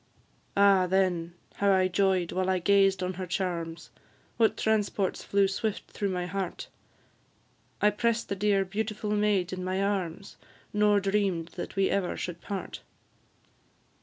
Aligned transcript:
Ah, 0.57 0.87
then, 0.87 1.35
how 1.57 1.71
I 1.71 1.87
joy'd 1.87 2.31
while 2.31 2.49
I 2.49 2.57
gazed 2.57 3.03
on 3.03 3.13
her 3.13 3.27
charms! 3.27 3.91
What 4.37 4.57
transports 4.57 5.23
flew 5.23 5.47
swift 5.47 5.91
through 5.91 6.09
my 6.09 6.25
heart! 6.25 6.69
I 7.83 7.91
press'd 7.91 8.27
the 8.27 8.35
dear, 8.35 8.65
beautiful 8.65 9.11
maid 9.11 9.53
in 9.53 9.63
my 9.63 9.79
arms, 9.79 10.37
Nor 10.73 10.99
dream'd 11.01 11.49
that 11.49 11.75
we 11.75 11.91
ever 11.91 12.17
should 12.17 12.41
part. 12.41 12.81